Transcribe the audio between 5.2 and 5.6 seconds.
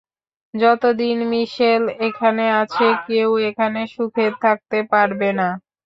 না।